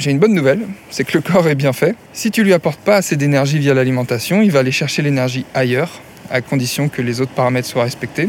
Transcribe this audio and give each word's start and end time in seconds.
j'ai 0.00 0.10
une 0.10 0.18
bonne 0.18 0.34
nouvelle, 0.34 0.60
c'est 0.88 1.04
que 1.04 1.16
le 1.16 1.20
corps 1.20 1.46
est 1.46 1.54
bien 1.54 1.74
fait. 1.74 1.94
Si 2.14 2.30
tu 2.30 2.42
lui 2.42 2.54
apportes 2.54 2.80
pas 2.80 2.96
assez 2.96 3.16
d'énergie 3.16 3.58
via 3.58 3.74
l'alimentation, 3.74 4.40
il 4.40 4.50
va 4.50 4.60
aller 4.60 4.72
chercher 4.72 5.02
l'énergie 5.02 5.44
ailleurs, 5.54 6.00
à 6.30 6.40
condition 6.40 6.88
que 6.88 7.02
les 7.02 7.20
autres 7.20 7.32
paramètres 7.32 7.68
soient 7.68 7.84
respectés. 7.84 8.28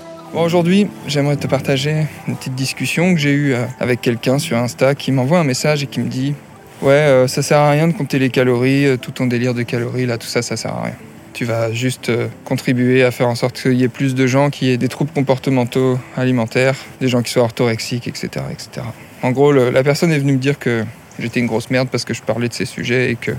Bon, 0.33 0.43
aujourd'hui, 0.43 0.87
j'aimerais 1.07 1.35
te 1.35 1.45
partager 1.45 2.05
une 2.25 2.37
petite 2.37 2.55
discussion 2.55 3.13
que 3.13 3.19
j'ai 3.19 3.33
eue 3.33 3.53
euh, 3.53 3.65
avec 3.81 3.99
quelqu'un 3.99 4.39
sur 4.39 4.55
Insta 4.55 4.95
qui 4.95 5.11
m'envoie 5.11 5.39
un 5.39 5.43
message 5.43 5.83
et 5.83 5.87
qui 5.87 5.99
me 5.99 6.07
dit 6.07 6.35
Ouais, 6.81 6.93
euh, 6.93 7.27
ça 7.27 7.41
sert 7.41 7.57
à 7.57 7.71
rien 7.71 7.89
de 7.89 7.93
compter 7.93 8.17
les 8.17 8.29
calories, 8.29 8.85
euh, 8.85 8.95
tout 8.95 9.11
ton 9.11 9.25
délire 9.25 9.53
de 9.53 9.63
calories, 9.63 10.05
là, 10.05 10.17
tout 10.17 10.27
ça, 10.27 10.41
ça 10.41 10.55
sert 10.55 10.73
à 10.73 10.83
rien 10.83 10.95
tu 11.33 11.45
vas 11.45 11.71
juste 11.71 12.11
contribuer 12.43 13.03
à 13.03 13.09
faire 13.09 13.27
en 13.27 13.35
sorte 13.35 13.59
qu'il 13.59 13.73
y 13.73 13.83
ait 13.83 13.87
plus 13.87 14.13
de 14.13 14.27
gens 14.27 14.49
qui 14.49 14.69
aient 14.69 14.77
des 14.77 14.89
troubles 14.89 15.11
comportementaux 15.11 15.97
alimentaires, 16.15 16.75
des 16.99 17.07
gens 17.07 17.23
qui 17.23 17.31
soient 17.31 17.43
orthorexiques, 17.43 18.07
etc. 18.07 18.45
etc. 18.51 18.85
En 19.23 19.31
gros, 19.31 19.51
la 19.51 19.81
personne 19.81 20.11
est 20.11 20.19
venue 20.19 20.33
me 20.33 20.37
dire 20.37 20.59
que 20.59 20.83
j'étais 21.17 21.39
une 21.39 21.47
grosse 21.47 21.69
merde 21.71 21.87
parce 21.89 22.03
que 22.03 22.13
je 22.13 22.21
parlais 22.21 22.49
de 22.49 22.53
ces 22.53 22.65
sujets 22.65 23.11
et 23.11 23.15
que 23.15 23.31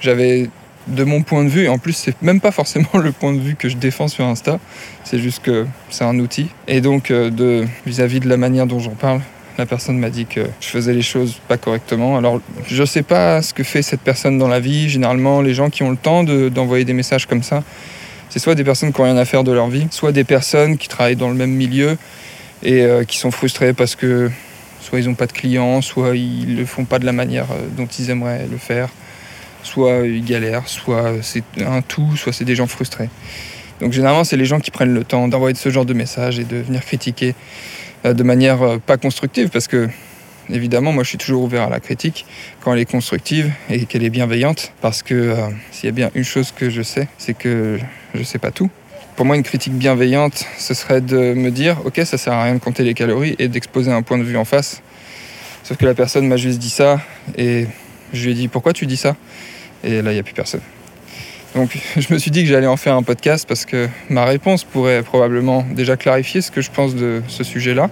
j'avais, 0.00 0.48
de 0.86 1.04
mon 1.04 1.22
point 1.22 1.44
de 1.44 1.48
vue, 1.48 1.64
et 1.64 1.68
en 1.68 1.78
plus, 1.78 1.92
c'est 1.92 2.20
même 2.22 2.40
pas 2.40 2.50
forcément 2.50 2.88
le 2.94 3.12
point 3.12 3.32
de 3.32 3.40
vue 3.40 3.56
que 3.56 3.68
je 3.68 3.76
défends 3.76 4.08
sur 4.08 4.24
Insta, 4.24 4.58
c'est 5.04 5.18
juste 5.18 5.42
que 5.42 5.66
c'est 5.90 6.04
un 6.04 6.18
outil. 6.18 6.48
Et 6.68 6.80
donc, 6.80 7.10
euh, 7.10 7.66
vis-à-vis 7.86 8.18
-vis 8.18 8.24
de 8.24 8.28
la 8.28 8.36
manière 8.36 8.66
dont 8.66 8.78
j'en 8.80 8.94
parle, 8.94 9.20
la 9.58 9.66
personne 9.66 9.98
m'a 9.98 10.10
dit 10.10 10.26
que 10.26 10.40
je 10.60 10.68
faisais 10.68 10.94
les 10.94 11.02
choses 11.02 11.38
pas 11.46 11.58
correctement. 11.58 12.16
Alors, 12.16 12.40
je 12.66 12.84
sais 12.84 13.02
pas 13.02 13.42
ce 13.42 13.52
que 13.52 13.62
fait 13.62 13.82
cette 13.82 14.00
personne 14.00 14.38
dans 14.38 14.48
la 14.48 14.58
vie. 14.58 14.88
Généralement, 14.88 15.42
les 15.42 15.54
gens 15.54 15.68
qui 15.68 15.82
ont 15.82 15.90
le 15.90 15.98
temps 15.98 16.24
d'envoyer 16.24 16.84
des 16.84 16.94
messages 16.94 17.26
comme 17.26 17.42
ça, 17.42 17.62
c'est 18.30 18.38
soit 18.38 18.54
des 18.54 18.64
personnes 18.64 18.92
qui 18.92 19.00
n'ont 19.00 19.08
rien 19.08 19.18
à 19.18 19.24
faire 19.24 19.44
de 19.44 19.52
leur 19.52 19.68
vie, 19.68 19.86
soit 19.90 20.12
des 20.12 20.24
personnes 20.24 20.78
qui 20.78 20.88
travaillent 20.88 21.16
dans 21.16 21.28
le 21.28 21.34
même 21.34 21.50
milieu 21.50 21.98
et 22.62 22.82
euh, 22.82 23.04
qui 23.04 23.18
sont 23.18 23.30
frustrées 23.30 23.74
parce 23.74 23.96
que 23.96 24.30
soit 24.80 25.00
ils 25.00 25.08
n'ont 25.08 25.14
pas 25.14 25.26
de 25.26 25.32
clients, 25.32 25.82
soit 25.82 26.16
ils 26.16 26.56
le 26.56 26.64
font 26.64 26.84
pas 26.84 26.98
de 26.98 27.06
la 27.06 27.12
manière 27.12 27.46
euh, 27.50 27.66
dont 27.76 27.86
ils 27.86 28.08
aimeraient 28.10 28.46
le 28.50 28.56
faire, 28.56 28.88
soit 29.62 30.06
ils 30.06 30.24
galèrent, 30.24 30.68
soit 30.68 31.14
c'est 31.22 31.44
un 31.60 31.82
tout, 31.82 32.16
soit 32.16 32.32
c'est 32.32 32.44
des 32.44 32.54
gens 32.54 32.66
frustrés. 32.66 33.08
Donc 33.80 33.92
généralement, 33.92 34.24
c'est 34.24 34.36
les 34.36 34.44
gens 34.44 34.60
qui 34.60 34.70
prennent 34.70 34.94
le 34.94 35.04
temps 35.04 35.26
d'envoyer 35.28 35.56
ce 35.56 35.70
genre 35.70 35.86
de 35.86 35.94
messages 35.94 36.38
et 36.38 36.44
de 36.44 36.58
venir 36.58 36.84
critiquer 36.84 37.34
euh, 38.04 38.14
de 38.14 38.22
manière 38.22 38.62
euh, 38.62 38.78
pas 38.78 38.96
constructive 38.96 39.50
parce 39.50 39.68
que 39.68 39.88
évidemment 40.48 40.92
moi 40.92 41.04
je 41.04 41.10
suis 41.10 41.18
toujours 41.18 41.42
ouvert 41.42 41.64
à 41.64 41.68
la 41.68 41.80
critique 41.80 42.24
quand 42.60 42.72
elle 42.72 42.80
est 42.80 42.90
constructive 42.90 43.52
et 43.68 43.84
qu'elle 43.84 44.02
est 44.02 44.10
bienveillante 44.10 44.72
parce 44.80 45.02
que 45.02 45.14
euh, 45.14 45.36
s'il 45.70 45.86
y 45.86 45.88
a 45.88 45.92
bien 45.92 46.10
une 46.14 46.24
chose 46.24 46.50
que 46.50 46.70
je 46.70 46.80
sais 46.80 47.08
c'est 47.18 47.34
que 47.34 47.78
je 48.14 48.22
sais 48.22 48.38
pas 48.38 48.50
tout. 48.50 48.70
Pour 49.16 49.26
moi 49.26 49.36
une 49.36 49.42
critique 49.42 49.74
bienveillante 49.74 50.46
ce 50.56 50.72
serait 50.72 51.02
de 51.02 51.34
me 51.34 51.50
dire 51.50 51.76
ok 51.84 52.00
ça 52.04 52.16
sert 52.16 52.32
à 52.32 52.44
rien 52.44 52.54
de 52.54 52.58
compter 52.58 52.84
les 52.84 52.94
calories 52.94 53.36
et 53.38 53.48
d'exposer 53.48 53.92
un 53.92 54.00
point 54.00 54.16
de 54.16 54.24
vue 54.24 54.38
en 54.38 54.46
face. 54.46 54.80
Sauf 55.62 55.76
que 55.76 55.84
la 55.84 55.94
personne 55.94 56.26
m'a 56.26 56.38
juste 56.38 56.58
dit 56.58 56.70
ça 56.70 57.00
et 57.36 57.66
je 58.12 58.24
lui 58.24 58.32
ai 58.32 58.34
dit 58.34 58.48
pourquoi 58.48 58.72
tu 58.72 58.86
dis 58.86 58.96
ça? 58.96 59.16
Et 59.84 60.02
là 60.02 60.10
il 60.10 60.14
n'y 60.14 60.20
a 60.20 60.22
plus 60.22 60.34
personne. 60.34 60.60
Donc 61.54 61.76
je 61.96 62.12
me 62.12 62.18
suis 62.18 62.30
dit 62.30 62.42
que 62.42 62.48
j'allais 62.48 62.66
en 62.66 62.76
faire 62.76 62.94
un 62.94 63.02
podcast 63.02 63.46
parce 63.48 63.64
que 63.64 63.88
ma 64.08 64.24
réponse 64.24 64.64
pourrait 64.64 65.02
probablement 65.02 65.62
déjà 65.62 65.96
clarifier 65.96 66.40
ce 66.40 66.50
que 66.50 66.60
je 66.60 66.70
pense 66.70 66.94
de 66.94 67.22
ce 67.28 67.44
sujet-là. 67.44 67.90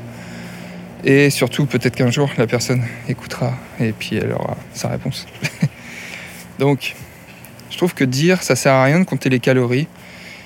Et 1.05 1.31
surtout, 1.31 1.67
peut-être 1.67 1.95
qu'un 1.95 2.11
jour, 2.11 2.29
la 2.39 2.49
personne 2.49 2.83
écoutera 3.09 3.55
et 3.79 3.93
puis 3.93 4.17
elle 4.17 4.33
aura 4.33 4.57
sa 4.75 4.89
réponse. 4.89 5.27
Donc, 6.59 6.97
je 7.71 7.77
trouve 7.77 7.95
que 7.95 8.05
dire 8.05 8.43
ça 8.43 8.57
sert 8.57 8.73
à 8.73 8.85
rien 8.85 8.99
de 8.99 9.05
compter 9.05 9.29
les 9.29 9.39
calories, 9.39 9.87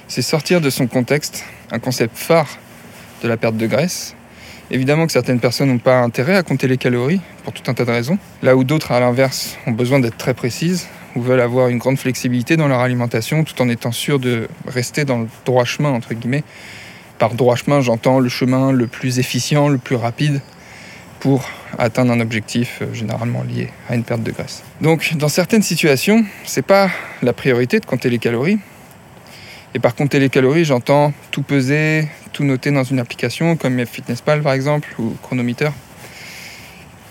c'est 0.09 0.21
sortir 0.21 0.61
de 0.61 0.69
son 0.69 0.87
contexte 0.87 1.45
un 1.73 1.79
concept 1.79 2.17
phare 2.17 2.59
de 3.23 3.29
la 3.29 3.37
perte 3.37 3.57
de 3.57 3.67
graisse. 3.67 4.15
Évidemment 4.73 5.05
que 5.05 5.13
certaines 5.13 5.39
personnes 5.39 5.69
n'ont 5.69 5.77
pas 5.77 5.99
intérêt 5.99 6.35
à 6.35 6.43
compter 6.43 6.67
les 6.67 6.79
calories 6.79 7.21
pour 7.45 7.53
tout 7.53 7.71
un 7.71 7.75
tas 7.75 7.85
de 7.85 7.91
raisons, 7.91 8.19
là 8.43 8.57
où 8.57 8.65
d'autres, 8.65 8.91
à 8.91 9.01
l'inverse, 9.01 9.59
ont 9.67 9.73
besoin 9.73 10.01
d'être 10.01 10.17
très 10.17 10.33
précises 10.33 10.89
ou 11.15 11.21
veulent 11.21 11.43
avoir 11.43 11.69
une 11.69 11.77
grande 11.77 11.99
flexibilité 11.99 12.57
dans 12.57 12.69
leur 12.69 12.81
alimentation 12.81 13.45
tout 13.45 13.61
en 13.61 13.69
étant 13.69 13.93
sûrs 13.93 14.19
de 14.19 14.49
rester 14.67 15.05
dans 15.05 15.19
le 15.19 15.27
droit 15.45 15.67
chemin, 15.67 15.91
entre 15.91 16.15
guillemets. 16.15 16.43
Par 17.19 17.35
droit 17.35 17.55
chemin, 17.55 17.83
j'entends 17.83 18.19
le 18.19 18.31
chemin 18.31 18.73
le 18.73 18.87
plus 18.87 19.19
efficient, 19.19 19.69
le 19.69 19.77
plus 19.77 19.97
rapide 19.97 20.41
pour 21.21 21.45
atteindre 21.79 22.11
un 22.11 22.21
objectif 22.21 22.79
euh, 22.81 22.93
généralement 22.95 23.43
lié 23.43 23.69
à 23.91 23.95
une 23.95 24.05
perte 24.05 24.23
de 24.23 24.33
graisse. 24.33 24.65
Donc, 24.81 25.13
dans 25.17 25.29
certaines 25.29 25.63
situations, 25.63 26.25
c'est 26.45 26.67
pas 26.67 26.91
la 27.23 27.35
priorité 27.35 27.79
de 27.79 27.85
compter 27.85 28.09
les 28.09 28.19
calories. 28.19 28.59
Et 29.75 29.79
par 29.79 29.95
compter 29.95 30.19
les 30.19 30.31
calories, 30.31 30.65
j'entends 30.65 31.13
tout 31.31 31.43
peser, 31.43 32.09
tout 32.33 32.45
noter 32.45 32.71
dans 32.71 32.85
une 32.85 32.99
application 32.99 33.57
comme 33.57 33.75
MyFitnessPal 33.75 34.43
par 34.43 34.53
exemple 34.53 34.89
ou 34.99 35.17
Chronometer. 35.23 35.71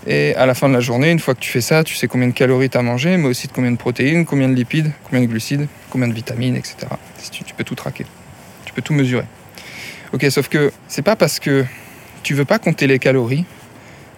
Et 0.08 0.34
à 0.36 0.48
la 0.48 0.56
fin 0.56 0.68
de 0.68 0.74
la 0.74 0.80
journée, 0.80 1.12
une 1.12 1.20
fois 1.20 1.36
que 1.36 1.40
tu 1.40 1.52
fais 1.52 1.62
ça, 1.62 1.84
tu 1.84 1.96
sais 1.96 2.08
combien 2.08 2.28
de 2.28 2.34
calories 2.34 2.70
tu 2.70 2.78
as 2.78 2.82
mangé, 2.82 3.18
mais 3.18 3.28
aussi 3.28 3.48
de 3.48 3.54
combien 3.54 3.72
de 3.72 3.78
protéines, 3.78 4.26
combien 4.26 4.50
de 4.50 4.56
lipides, 4.56 4.92
combien 5.04 5.22
de 5.22 5.28
glucides, 5.28 5.68
combien 5.92 6.08
de 6.08 6.14
vitamines, 6.14 6.56
etc. 6.56 6.88
Tu, 7.32 7.44
tu 7.44 7.54
peux 7.54 7.64
tout 7.64 7.76
traquer. 7.76 8.06
Tu 8.66 8.74
peux 8.74 8.82
tout 8.82 8.94
mesurer. 8.94 9.26
Ok, 10.12 10.26
sauf 10.32 10.50
que 10.50 10.72
c'est 10.88 11.04
pas 11.04 11.16
parce 11.16 11.40
que 11.40 11.66
tu 12.24 12.34
veux 12.34 12.46
pas 12.46 12.58
compter 12.58 12.88
les 12.88 12.98
calories 12.98 13.46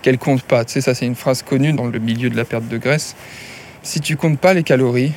qu'elles 0.02 0.18
comptent 0.18 0.44
pas. 0.44 0.64
Tu 0.64 0.74
sais, 0.74 0.82
ça 0.82 0.96
c'est 0.96 1.06
une 1.06 1.16
phrase 1.16 1.42
connue 1.42 1.74
dans 1.74 1.88
le 1.88 2.00
milieu 2.00 2.30
de 2.30 2.38
la 2.38 2.46
perte 2.46 2.68
de 2.68 2.78
graisse. 2.78 3.16
Si 3.82 4.00
tu 4.00 4.16
comptes 4.16 4.40
pas 4.40 4.54
les 4.54 4.64
calories, 4.64 5.12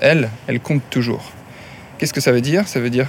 elles, 0.00 0.28
elles 0.46 0.60
comptent 0.60 0.88
toujours. 0.90 1.32
Qu'est-ce 1.98 2.12
que 2.12 2.20
ça 2.20 2.32
veut 2.32 2.42
dire? 2.42 2.68
Ça 2.68 2.80
veut 2.80 2.90
dire 2.90 3.08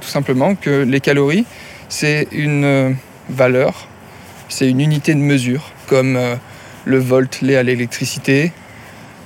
tout 0.00 0.08
simplement 0.08 0.54
que 0.54 0.82
les 0.82 1.00
calories, 1.00 1.44
c'est 1.88 2.28
une 2.32 2.64
euh, 2.64 2.90
valeur, 3.28 3.88
c'est 4.48 4.68
une 4.68 4.80
unité 4.80 5.14
de 5.14 5.20
mesure 5.20 5.70
comme 5.86 6.16
euh, 6.16 6.34
le 6.84 6.98
volt 6.98 7.40
lié 7.42 7.56
à 7.56 7.62
l'électricité 7.62 8.52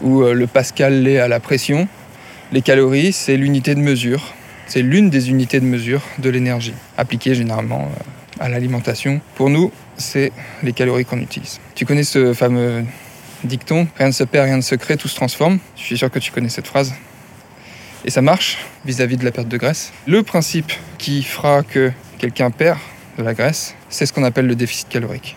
ou 0.02 0.22
euh, 0.22 0.34
le 0.34 0.46
pascal 0.46 1.02
lié 1.02 1.18
à 1.18 1.28
la 1.28 1.40
pression. 1.40 1.88
Les 2.52 2.62
calories, 2.62 3.12
c'est 3.12 3.36
l'unité 3.36 3.74
de 3.74 3.80
mesure. 3.80 4.34
C'est 4.66 4.82
l'une 4.82 5.10
des 5.10 5.30
unités 5.30 5.60
de 5.60 5.66
mesure 5.66 6.00
de 6.18 6.30
l'énergie, 6.30 6.74
appliquée 6.96 7.34
généralement 7.34 7.90
à 8.40 8.48
l'alimentation. 8.48 9.20
Pour 9.34 9.50
nous, 9.50 9.70
c'est 9.98 10.32
les 10.62 10.72
calories 10.72 11.04
qu'on 11.04 11.20
utilise. 11.20 11.60
Tu 11.74 11.84
connais 11.84 12.02
ce 12.02 12.32
fameux 12.32 12.84
dicton 13.44 13.86
Rien 13.98 14.08
ne 14.08 14.12
se 14.12 14.24
perd, 14.24 14.46
rien 14.46 14.56
ne 14.56 14.62
se 14.62 14.74
crée, 14.74 14.96
tout 14.96 15.08
se 15.08 15.16
transforme. 15.16 15.58
Je 15.76 15.82
suis 15.82 15.98
sûr 15.98 16.10
que 16.10 16.18
tu 16.18 16.32
connais 16.32 16.48
cette 16.48 16.66
phrase. 16.66 16.94
Et 18.04 18.10
ça 18.10 18.22
marche 18.22 18.58
vis-à-vis 18.84 19.16
-vis 19.16 19.20
de 19.20 19.24
la 19.24 19.32
perte 19.32 19.48
de 19.48 19.56
graisse. 19.56 19.92
Le 20.06 20.22
principe 20.22 20.72
qui 20.98 21.22
fera 21.22 21.62
que 21.62 21.92
quelqu'un 22.18 22.50
perd 22.50 22.78
de 23.18 23.24
la 23.24 23.34
graisse, 23.34 23.74
c'est 23.88 24.06
ce 24.06 24.12
qu'on 24.12 24.24
appelle 24.24 24.46
le 24.46 24.54
déficit 24.54 24.88
calorique 24.88 25.36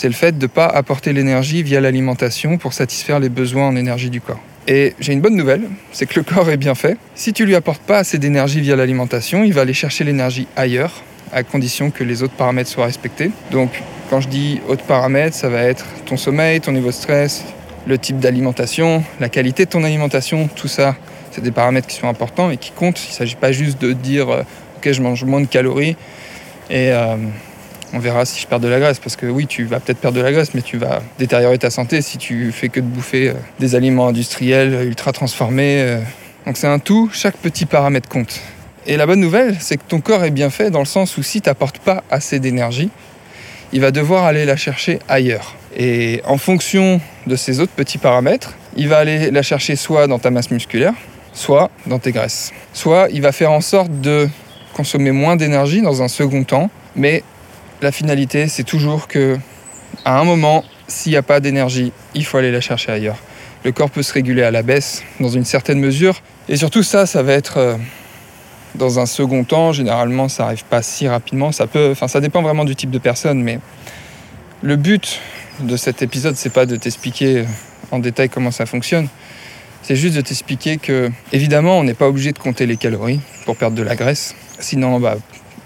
c'est 0.00 0.08
le 0.08 0.14
fait 0.14 0.38
de 0.38 0.44
ne 0.44 0.46
pas 0.46 0.64
apporter 0.64 1.12
l'énergie 1.12 1.62
via 1.62 1.78
l'alimentation 1.78 2.56
pour 2.56 2.72
satisfaire 2.72 3.20
les 3.20 3.28
besoins 3.28 3.68
en 3.68 3.76
énergie 3.76 4.08
du 4.08 4.22
corps. 4.22 4.40
Et 4.66 4.94
j'ai 4.98 5.12
une 5.12 5.20
bonne 5.20 5.36
nouvelle, 5.36 5.64
c'est 5.92 6.06
que 6.06 6.18
le 6.18 6.22
corps 6.22 6.48
est 6.48 6.56
bien 6.56 6.74
fait. 6.74 6.96
Si 7.14 7.34
tu 7.34 7.44
lui 7.44 7.54
apportes 7.54 7.82
pas 7.82 7.98
assez 7.98 8.16
d'énergie 8.16 8.62
via 8.62 8.76
l'alimentation, 8.76 9.44
il 9.44 9.52
va 9.52 9.60
aller 9.60 9.74
chercher 9.74 10.04
l'énergie 10.04 10.46
ailleurs, 10.56 11.02
à 11.34 11.42
condition 11.42 11.90
que 11.90 12.02
les 12.02 12.22
autres 12.22 12.32
paramètres 12.32 12.70
soient 12.70 12.86
respectés. 12.86 13.30
Donc, 13.50 13.82
quand 14.08 14.22
je 14.22 14.28
dis 14.28 14.62
autres 14.68 14.84
paramètres, 14.84 15.36
ça 15.36 15.50
va 15.50 15.64
être 15.64 15.84
ton 16.06 16.16
sommeil, 16.16 16.62
ton 16.62 16.72
niveau 16.72 16.88
de 16.88 16.94
stress, 16.94 17.44
le 17.86 17.98
type 17.98 18.20
d'alimentation, 18.20 19.04
la 19.20 19.28
qualité 19.28 19.66
de 19.66 19.70
ton 19.70 19.84
alimentation, 19.84 20.48
tout 20.56 20.68
ça, 20.68 20.96
des 21.40 21.50
paramètres 21.50 21.86
qui 21.86 21.96
sont 21.96 22.08
importants 22.08 22.50
et 22.50 22.56
qui 22.56 22.70
comptent. 22.72 23.02
Il 23.04 23.10
ne 23.10 23.14
s'agit 23.14 23.36
pas 23.36 23.52
juste 23.52 23.80
de 23.80 23.92
dire, 23.92 24.28
euh, 24.28 24.42
ok, 24.78 24.92
je 24.92 25.02
mange 25.02 25.24
moins 25.24 25.40
de 25.40 25.46
calories 25.46 25.96
et 26.68 26.92
euh, 26.92 27.16
on 27.92 27.98
verra 27.98 28.24
si 28.24 28.40
je 28.40 28.46
perds 28.46 28.60
de 28.60 28.68
la 28.68 28.78
graisse. 28.78 28.98
Parce 28.98 29.16
que 29.16 29.26
oui, 29.26 29.46
tu 29.46 29.64
vas 29.64 29.80
peut-être 29.80 29.98
perdre 29.98 30.16
de 30.18 30.22
la 30.22 30.32
graisse, 30.32 30.54
mais 30.54 30.62
tu 30.62 30.78
vas 30.78 31.02
détériorer 31.18 31.58
ta 31.58 31.70
santé 31.70 32.02
si 32.02 32.18
tu 32.18 32.52
fais 32.52 32.68
que 32.68 32.80
de 32.80 32.86
bouffer 32.86 33.30
euh, 33.30 33.34
des 33.58 33.74
aliments 33.74 34.08
industriels 34.08 34.86
ultra 34.86 35.12
transformés. 35.12 35.98
Donc 36.46 36.56
c'est 36.56 36.68
un 36.68 36.78
tout, 36.78 37.10
chaque 37.12 37.36
petit 37.36 37.66
paramètre 37.66 38.08
compte. 38.08 38.40
Et 38.86 38.96
la 38.96 39.06
bonne 39.06 39.20
nouvelle, 39.20 39.56
c'est 39.60 39.76
que 39.76 39.84
ton 39.86 40.00
corps 40.00 40.24
est 40.24 40.30
bien 40.30 40.50
fait 40.50 40.70
dans 40.70 40.78
le 40.78 40.86
sens 40.86 41.18
où 41.18 41.22
si 41.22 41.42
tu 41.42 41.48
n'apportes 41.48 41.78
pas 41.78 42.02
assez 42.10 42.40
d'énergie, 42.40 42.90
il 43.72 43.80
va 43.80 43.90
devoir 43.90 44.24
aller 44.24 44.44
la 44.44 44.56
chercher 44.56 44.98
ailleurs. 45.08 45.54
Et 45.76 46.22
en 46.24 46.38
fonction 46.38 47.00
de 47.26 47.36
ces 47.36 47.60
autres 47.60 47.72
petits 47.72 47.98
paramètres, 47.98 48.54
il 48.76 48.88
va 48.88 48.98
aller 48.98 49.30
la 49.30 49.42
chercher 49.42 49.76
soit 49.76 50.06
dans 50.06 50.18
ta 50.18 50.30
masse 50.30 50.50
musculaire, 50.50 50.94
soit 51.32 51.70
dans 51.86 51.98
tes 51.98 52.12
graisses. 52.12 52.52
Soit 52.72 53.08
il 53.10 53.22
va 53.22 53.32
faire 53.32 53.52
en 53.52 53.60
sorte 53.60 53.90
de 54.00 54.28
consommer 54.72 55.10
moins 55.10 55.36
d'énergie 55.36 55.82
dans 55.82 56.02
un 56.02 56.08
second 56.08 56.44
temps, 56.44 56.70
mais 56.96 57.22
la 57.82 57.92
finalité, 57.92 58.48
c'est 58.48 58.64
toujours 58.64 59.08
que, 59.08 59.38
à 60.04 60.18
un 60.18 60.24
moment, 60.24 60.64
s'il 60.86 61.12
n'y 61.12 61.16
a 61.16 61.22
pas 61.22 61.40
d'énergie, 61.40 61.92
il 62.14 62.24
faut 62.24 62.36
aller 62.38 62.50
la 62.50 62.60
chercher 62.60 62.92
ailleurs. 62.92 63.18
Le 63.64 63.72
corps 63.72 63.90
peut 63.90 64.02
se 64.02 64.12
réguler 64.12 64.42
à 64.42 64.50
la 64.50 64.62
baisse 64.62 65.02
dans 65.18 65.28
une 65.28 65.44
certaine 65.44 65.78
mesure. 65.78 66.22
Et 66.48 66.56
surtout 66.56 66.82
ça, 66.82 67.06
ça 67.06 67.22
va 67.22 67.32
être 67.32 67.58
euh, 67.58 67.76
dans 68.74 68.98
un 68.98 69.06
second 69.06 69.44
temps. 69.44 69.72
Généralement, 69.72 70.28
ça 70.28 70.44
n'arrive 70.44 70.64
pas 70.64 70.82
si 70.82 71.06
rapidement. 71.06 71.52
Ça 71.52 71.66
peut, 71.66 71.90
enfin, 71.92 72.08
ça 72.08 72.20
dépend 72.20 72.42
vraiment 72.42 72.64
du 72.64 72.74
type 72.74 72.90
de 72.90 72.98
personne. 72.98 73.42
Mais 73.42 73.58
le 74.62 74.76
but 74.76 75.20
de 75.60 75.76
cet 75.76 76.00
épisode, 76.02 76.36
c'est 76.36 76.52
pas 76.52 76.66
de 76.66 76.76
t'expliquer 76.76 77.44
en 77.90 77.98
détail 77.98 78.30
comment 78.30 78.50
ça 78.50 78.66
fonctionne. 78.66 79.08
C'est 79.90 79.96
juste 79.96 80.14
de 80.14 80.20
t'expliquer 80.20 80.76
que, 80.76 81.10
évidemment, 81.32 81.80
on 81.80 81.82
n'est 81.82 81.94
pas 81.94 82.06
obligé 82.06 82.30
de 82.30 82.38
compter 82.38 82.64
les 82.64 82.76
calories 82.76 83.18
pour 83.44 83.56
perdre 83.56 83.76
de 83.76 83.82
la 83.82 83.96
graisse. 83.96 84.36
Sinon, 84.60 85.00
bah, 85.00 85.16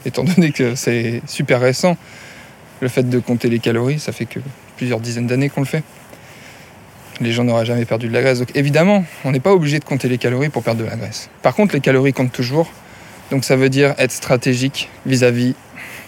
étant 0.07 0.25
donné 0.25 0.51
que 0.51 0.75
c'est 0.77 1.21
super 1.27 1.61
récent, 1.61 1.99
le 2.81 2.89
fait 2.89 3.07
de 3.07 3.19
compter 3.19 3.51
les 3.51 3.59
calories, 3.59 3.99
ça 3.99 4.13
fait 4.13 4.25
que 4.25 4.41
plusieurs 4.79 5.01
dizaines 5.01 5.27
d'années 5.27 5.51
qu'on 5.51 5.61
le 5.61 5.67
fait. 5.67 5.83
Les 7.21 7.33
gens 7.33 7.45
n'auraient 7.45 7.67
jamais 7.67 7.85
perdu 7.85 8.09
de 8.09 8.15
la 8.15 8.23
graisse. 8.23 8.39
Donc 8.39 8.49
évidemment, 8.55 9.05
on 9.27 9.31
n'est 9.31 9.41
pas 9.41 9.53
obligé 9.53 9.79
de 9.79 9.85
compter 9.85 10.09
les 10.09 10.17
calories 10.17 10.49
pour 10.49 10.63
perdre 10.63 10.83
de 10.83 10.89
la 10.89 10.97
graisse. 10.97 11.29
Par 11.43 11.55
contre, 11.55 11.75
les 11.75 11.83
calories 11.83 12.15
comptent 12.15 12.33
toujours. 12.33 12.73
Donc 13.31 13.45
ça 13.45 13.57
veut 13.57 13.69
dire 13.69 13.95
être 13.99 14.13
stratégique 14.13 14.89
vis-à-vis 15.05 15.55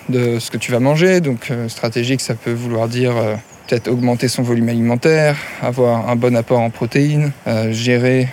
de 0.08 0.38
ce 0.38 0.50
que 0.50 0.56
tu 0.56 0.72
vas 0.72 0.80
manger. 0.80 1.20
Donc 1.20 1.50
euh, 1.50 1.68
stratégique, 1.68 2.22
ça 2.22 2.34
peut 2.34 2.54
vouloir 2.54 2.88
dire 2.88 3.14
euh, 3.14 3.34
peut-être 3.66 3.88
augmenter 3.88 4.28
son 4.28 4.42
volume 4.42 4.68
alimentaire, 4.68 5.36
avoir 5.62 6.08
un 6.08 6.16
bon 6.16 6.36
apport 6.36 6.60
en 6.60 6.70
protéines, 6.70 7.32
euh, 7.46 7.72
gérer 7.72 8.28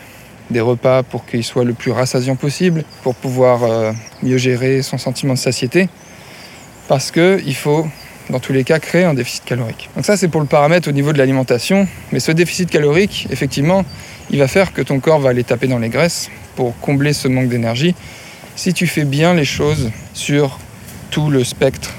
des 0.50 0.62
repas 0.62 1.04
pour 1.04 1.26
qu'ils 1.26 1.44
soient 1.44 1.64
le 1.64 1.74
plus 1.74 1.92
rassasiants 1.92 2.36
possible, 2.36 2.84
pour 3.02 3.16
pouvoir 3.16 3.94
mieux 4.22 4.38
gérer 4.38 4.82
son 4.82 4.98
sentiment 4.98 5.34
de 5.34 5.40
satiété. 5.40 5.90
Parce 6.88 7.12
qu'il 7.12 7.56
faut 7.56 7.88
dans 8.30 8.40
tous 8.40 8.54
les 8.54 8.64
cas, 8.64 8.80
créer 8.80 9.04
un 9.04 9.14
déficit 9.14 9.44
calorique. 9.46 9.90
Donc 9.96 10.06
ça, 10.06 10.18
c'est 10.18 10.28
pour 10.28 10.42
le 10.42 10.48
paramètre 10.48 10.88
au 10.88 10.92
niveau 10.92 11.14
de 11.14 11.18
l'alimentation. 11.18 11.88
Mais 12.12 12.20
ce 12.20 12.32
déficit 12.32 12.70
calorique, 12.70 13.28
effectivement, 13.32 13.84
il 14.30 14.40
va 14.40 14.48
faire 14.48 14.74
que 14.74 14.82
ton 14.82 15.00
corps 15.00 15.20
va 15.20 15.30
aller 15.30 15.44
taper 15.44 15.68
dans 15.68 15.80
les 15.80 15.90
graisses 15.90 16.30
pour 16.56 16.78
combler 16.80 17.14
ce 17.14 17.28
manque 17.28 17.50
d'énergie. 17.50 17.96
Si 18.56 18.74
tu 18.74 18.88
fais 18.88 19.06
bien 19.06 19.34
les 19.34 19.46
choses 19.46 19.92
sur 20.14 20.60
tout 21.10 21.30
le 21.30 21.44
spectre 21.44 21.94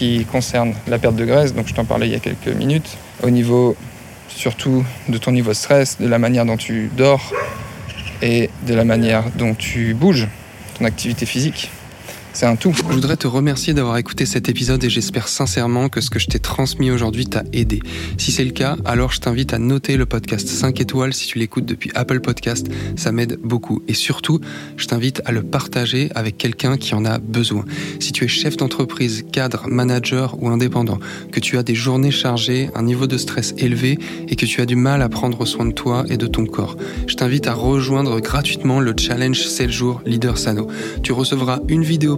qui 0.00 0.24
concerne 0.24 0.72
la 0.88 0.98
perte 0.98 1.14
de 1.14 1.26
graisse, 1.26 1.52
donc 1.52 1.68
je 1.68 1.74
t'en 1.74 1.84
parlais 1.84 2.06
il 2.06 2.12
y 2.12 2.16
a 2.16 2.20
quelques 2.20 2.48
minutes, 2.56 2.96
au 3.22 3.28
niveau 3.28 3.76
surtout 4.28 4.82
de 5.10 5.18
ton 5.18 5.30
niveau 5.30 5.50
de 5.50 5.54
stress, 5.54 5.98
de 6.00 6.08
la 6.08 6.18
manière 6.18 6.46
dont 6.46 6.56
tu 6.56 6.90
dors 6.96 7.30
et 8.22 8.48
de 8.66 8.72
la 8.72 8.84
manière 8.84 9.24
dont 9.36 9.52
tu 9.52 9.92
bouges, 9.92 10.26
ton 10.78 10.86
activité 10.86 11.26
physique, 11.26 11.70
c'est 12.32 12.46
un 12.46 12.56
tout. 12.56 12.72
Je 12.72 12.82
voudrais 12.82 13.16
te 13.16 13.26
remercier 13.26 13.74
d'avoir 13.74 13.96
écouté 13.96 14.26
cet 14.26 14.48
épisode 14.48 14.82
et 14.84 14.90
j'espère 14.90 15.28
sincèrement 15.28 15.88
que 15.88 16.00
ce 16.00 16.10
que 16.10 16.18
je 16.18 16.26
t'ai 16.26 16.38
transmis 16.38 16.90
aujourd'hui 16.90 17.26
t'a 17.26 17.42
aidé. 17.52 17.80
Si 18.18 18.32
c'est 18.32 18.44
le 18.44 18.52
cas, 18.52 18.76
alors 18.84 19.12
je 19.12 19.20
t'invite 19.20 19.52
à 19.52 19.58
noter 19.58 19.96
le 19.96 20.06
podcast 20.06 20.46
5 20.46 20.80
étoiles 20.80 21.12
si 21.12 21.26
tu 21.26 21.38
l'écoutes 21.38 21.66
depuis 21.66 21.90
Apple 21.94 22.20
Podcast, 22.20 22.68
ça 22.96 23.12
m'aide 23.12 23.38
beaucoup. 23.42 23.82
Et 23.88 23.94
surtout, 23.94 24.40
je 24.76 24.86
t'invite 24.86 25.22
à 25.24 25.32
le 25.32 25.42
partager 25.42 26.10
avec 26.14 26.38
quelqu'un 26.38 26.76
qui 26.76 26.94
en 26.94 27.04
a 27.04 27.18
besoin. 27.18 27.64
Si 27.98 28.12
tu 28.12 28.24
es 28.24 28.28
chef 28.28 28.56
d'entreprise, 28.56 29.24
cadre, 29.32 29.66
manager 29.68 30.36
ou 30.42 30.48
indépendant, 30.48 30.98
que 31.32 31.40
tu 31.40 31.58
as 31.58 31.62
des 31.62 31.74
journées 31.74 32.10
chargées, 32.10 32.70
un 32.74 32.82
niveau 32.82 33.06
de 33.06 33.18
stress 33.18 33.54
élevé 33.58 33.98
et 34.28 34.36
que 34.36 34.46
tu 34.46 34.60
as 34.60 34.66
du 34.66 34.76
mal 34.76 35.02
à 35.02 35.08
prendre 35.08 35.44
soin 35.44 35.66
de 35.66 35.72
toi 35.72 36.04
et 36.08 36.16
de 36.16 36.26
ton 36.26 36.46
corps, 36.46 36.76
je 37.06 37.14
t'invite 37.14 37.46
à 37.46 37.54
rejoindre 37.54 38.20
gratuitement 38.20 38.80
le 38.80 38.94
challenge 38.98 39.42
7 39.42 39.70
jours 39.70 40.00
Leader 40.06 40.38
Sano. 40.38 40.68
Tu 41.02 41.12
recevras 41.12 41.60
une 41.68 41.82
vidéo 41.82 42.16